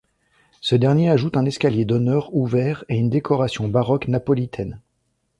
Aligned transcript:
Ce 0.61 0.73
dernier 0.73 1.11
ajoute 1.11 1.37
un 1.37 1.45
escalier 1.45 1.85
d'honneur 1.85 2.33
ouvert 2.33 2.83
et 2.89 2.95
une 2.97 3.11
décoration 3.11 3.67
baroque 3.67 4.07
napolitaine. 4.07 4.79